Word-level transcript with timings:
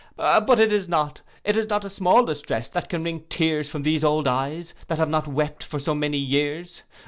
But 0.15 0.59
it 0.59 0.71
is 0.71 0.89
not, 0.89 1.21
it 1.43 1.55
is 1.55 1.67
not, 1.69 1.85
a 1.85 1.89
small 1.91 2.25
distress 2.25 2.67
that 2.69 2.89
can 2.89 3.03
wring 3.03 3.23
tears 3.29 3.69
from 3.69 3.83
these 3.83 4.03
old 4.03 4.27
eyes, 4.27 4.73
that 4.87 4.97
have 4.97 5.09
not 5.09 5.27
wept 5.27 5.63
for 5.63 5.77
so 5.77 5.93
many 5.93 6.17
years. 6.17 6.81